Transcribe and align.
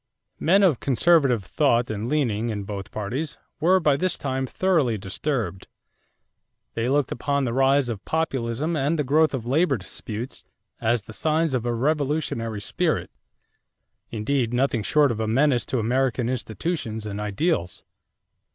= 0.25 0.39
Men 0.49 0.63
of 0.63 0.79
conservative 0.79 1.43
thought 1.43 1.91
and 1.91 2.09
leaning 2.09 2.49
in 2.49 2.63
both 2.63 2.89
parties 2.89 3.37
were 3.59 3.79
by 3.79 3.95
this 3.97 4.17
time 4.17 4.47
thoroughly 4.47 4.97
disturbed. 4.97 5.67
They 6.73 6.89
looked 6.89 7.11
upon 7.11 7.43
the 7.43 7.53
rise 7.53 7.87
of 7.87 8.03
Populism 8.03 8.75
and 8.75 8.97
the 8.97 9.03
growth 9.03 9.31
of 9.31 9.45
labor 9.45 9.77
disputes 9.77 10.43
as 10.79 11.03
the 11.03 11.13
signs 11.13 11.53
of 11.53 11.67
a 11.67 11.73
revolutionary 11.75 12.61
spirit, 12.61 13.11
indeed 14.09 14.55
nothing 14.55 14.81
short 14.81 15.11
of 15.11 15.19
a 15.19 15.27
menace 15.27 15.67
to 15.67 15.77
American 15.77 16.29
institutions 16.29 17.05
and 17.05 17.21
ideals. 17.21 17.83